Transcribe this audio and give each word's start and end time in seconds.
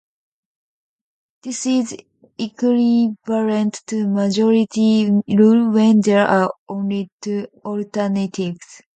This 1.43 1.67
is 1.67 1.95
equivalent 2.39 3.83
to 3.85 4.07
majority 4.07 5.11
rule 5.27 5.69
when 5.71 6.01
there 6.01 6.25
are 6.25 6.51
only 6.67 7.07
two 7.21 7.47
alternatives. 7.63 8.81